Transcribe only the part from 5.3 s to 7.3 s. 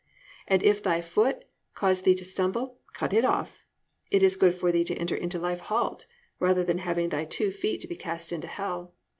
life halt, rather than having thy